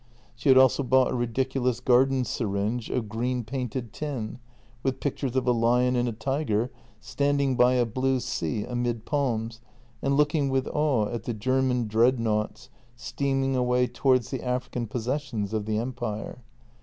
She 0.35 0.49
had 0.49 0.57
also 0.57 0.81
bought 0.81 1.11
a 1.11 1.15
ridiculous 1.15 1.79
garden 1.79 2.25
syringe 2.25 2.89
of 2.89 3.07
green 3.07 3.43
painted 3.43 3.93
tin, 3.93 4.39
with 4.81 4.99
pictures 4.99 5.35
of 5.35 5.45
a 5.45 5.51
lion 5.51 5.95
and 5.95 6.09
a 6.09 6.11
tiger, 6.11 6.71
standing 6.99 7.55
by 7.55 7.73
a 7.73 7.85
blue 7.85 8.19
sea 8.19 8.63
amid 8.63 9.05
palms 9.05 9.61
and 10.01 10.17
looking 10.17 10.49
with 10.49 10.67
awe 10.69 11.07
at 11.09 11.25
the 11.25 11.35
German 11.35 11.87
dreadnoughts 11.87 12.71
steaming 12.95 13.55
away 13.55 13.85
towards 13.85 14.31
the 14.31 14.41
African 14.43 14.87
possessions 14.87 15.53
of 15.53 15.65
the 15.67 15.77
Empire. 15.77 16.41